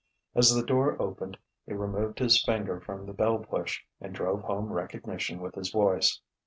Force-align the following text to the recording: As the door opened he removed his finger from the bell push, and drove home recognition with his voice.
As 0.33 0.51
the 0.55 0.65
door 0.65 0.99
opened 0.99 1.37
he 1.67 1.73
removed 1.73 2.17
his 2.17 2.43
finger 2.43 2.79
from 2.79 3.05
the 3.05 3.13
bell 3.13 3.37
push, 3.37 3.83
and 3.99 4.15
drove 4.15 4.41
home 4.41 4.73
recognition 4.73 5.39
with 5.39 5.53
his 5.53 5.69
voice. 5.69 6.21